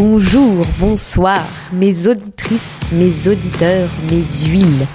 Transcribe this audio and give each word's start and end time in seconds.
Bonjour, 0.00 0.64
bonsoir, 0.78 1.44
mes 1.72 2.06
auditrices, 2.06 2.92
mes 2.92 3.26
auditeurs, 3.26 3.90
mes 4.08 4.22
huiles. 4.48 4.86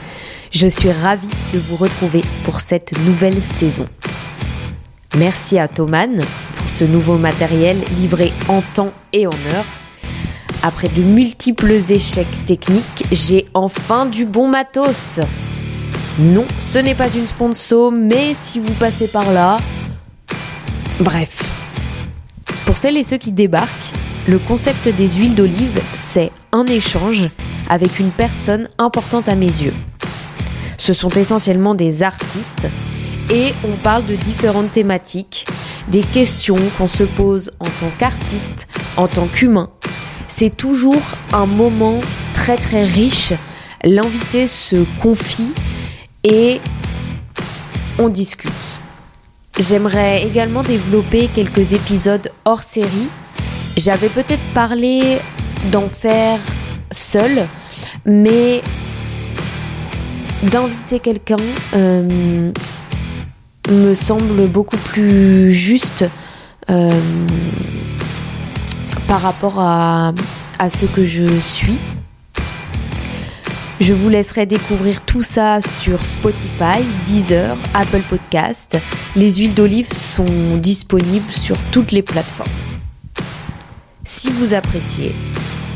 Je 0.50 0.66
suis 0.66 0.94
ravie 0.94 1.28
de 1.54 1.60
vous 1.60 1.76
retrouver 1.76 2.22
pour 2.46 2.62
cette 2.62 2.98
nouvelle 3.00 3.44
saison. 3.44 3.86
Merci 5.18 5.60
à 5.60 5.68
Thoman 5.68 6.22
pour 6.56 6.70
ce 6.70 6.86
nouveau 6.86 7.18
matériel 7.18 7.84
livré 7.98 8.32
en 8.48 8.62
temps 8.62 8.94
et 9.12 9.28
en 9.28 9.32
heure. 9.54 9.66
Après 10.62 10.88
de 10.88 11.02
multiples 11.02 11.74
échecs 11.90 12.46
techniques, 12.46 13.06
j'ai 13.12 13.44
enfin 13.54 14.06
du 14.06 14.26
bon 14.26 14.48
matos. 14.48 15.20
Non, 16.18 16.46
ce 16.58 16.80
n'est 16.80 16.96
pas 16.96 17.12
une 17.12 17.28
sponsor, 17.28 17.92
mais 17.92 18.34
si 18.34 18.58
vous 18.58 18.74
passez 18.76 19.10
par 19.10 19.34
là... 19.34 19.58
Bref. 21.02 21.44
Pour 22.66 22.78
celles 22.78 22.96
et 22.96 23.04
ceux 23.04 23.18
qui 23.18 23.34
débarquent, 23.34 23.92
le 24.28 24.40
concept 24.40 24.88
des 24.88 25.08
huiles 25.08 25.36
d'olive, 25.36 25.82
c'est 25.98 26.32
un 26.52 26.66
échange 26.66 27.30
avec 27.70 28.00
une 28.00 28.12
personne 28.12 28.70
importante 28.78 29.28
à 29.28 29.36
mes 29.36 29.46
yeux. 29.46 29.74
Ce 30.78 30.94
sont 30.94 31.10
essentiellement 31.10 31.76
des 31.76 32.04
artistes 32.04 32.68
et 33.30 33.54
on 33.66 33.76
parle 33.78 34.06
de 34.06 34.16
différentes 34.16 34.72
thématiques, 34.72 35.46
des 35.90 36.04
questions 36.04 36.60
qu'on 36.78 36.88
se 36.88 37.04
pose 37.04 37.52
en 37.60 37.66
tant 37.66 37.92
qu'artiste, 37.98 38.68
en 38.98 39.08
tant 39.08 39.28
qu'humain. 39.28 39.70
C'est 40.28 40.56
toujours 40.56 41.04
un 41.34 41.46
moment 41.46 42.00
très 42.34 42.56
très 42.56 42.86
riche. 42.86 43.34
L'invité 43.84 44.48
se 44.48 44.86
confie 45.02 45.54
et 46.24 46.62
on 48.00 48.08
discute. 48.08 48.80
J'aimerais 49.60 50.24
également 50.24 50.64
développer 50.64 51.28
quelques 51.28 51.74
épisodes 51.74 52.30
hors 52.46 52.64
série 52.64 53.10
j'avais 53.78 54.10
peut-être 54.10 54.44
parlé 54.54 55.20
d'en 55.72 55.90
faire 55.90 56.40
seul, 56.92 57.48
mais 58.06 58.62
d'inviter 60.44 61.00
quelqu'un 61.00 61.38
euh, 61.74 62.52
me 63.70 63.94
semble 63.94 64.48
beaucoup 64.48 64.78
plus 64.78 65.54
juste 65.54 66.06
euh, 66.70 66.92
par 69.08 69.22
rapport 69.22 69.60
à, 69.60 70.14
à 70.60 70.70
ce 70.70 70.86
que 70.86 71.06
je 71.06 71.40
suis. 71.40 71.78
Je 73.80 73.94
vous 73.94 74.08
laisserai 74.08 74.46
découvrir 74.46 75.02
tout 75.02 75.24
ça 75.24 75.60
sur 75.62 76.06
Spotify, 76.06 76.84
Deezer, 77.06 77.58
Apple 77.74 78.02
Podcast. 78.10 78.78
Les 79.16 79.32
huiles 79.38 79.54
d'olive 79.54 79.92
sont 79.92 80.58
disponibles 80.58 81.32
sur 81.32 81.58
toutes 81.72 81.92
les 81.92 82.02
plateformes. 82.02 82.73
Si 84.06 84.30
vous 84.30 84.54
appréciez, 84.54 85.16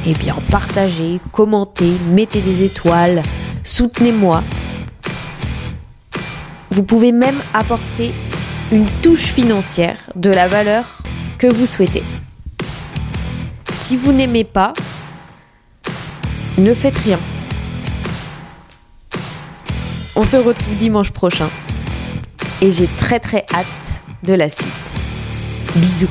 eh 0.05 0.13
bien 0.13 0.35
partagez, 0.51 1.21
commentez, 1.31 1.93
mettez 2.09 2.41
des 2.41 2.63
étoiles, 2.63 3.21
soutenez-moi. 3.63 4.43
Vous 6.69 6.83
pouvez 6.83 7.13
même 7.13 7.37
apporter 7.53 8.11
une 8.73 8.85
touche 9.01 9.27
financière 9.27 9.97
de 10.15 10.29
la 10.29 10.49
valeur 10.49 10.83
que 11.37 11.47
vous 11.47 11.65
souhaitez. 11.65 12.03
Si 13.71 13.95
vous 13.95 14.11
n'aimez 14.11 14.43
pas, 14.43 14.73
ne 16.57 16.73
faites 16.73 16.97
rien. 16.97 17.19
On 20.17 20.25
se 20.25 20.35
retrouve 20.35 20.75
dimanche 20.75 21.11
prochain 21.11 21.49
et 22.61 22.71
j'ai 22.71 22.87
très 22.87 23.21
très 23.21 23.45
hâte 23.53 24.03
de 24.23 24.33
la 24.33 24.49
suite. 24.49 25.03
Bisous 25.77 26.09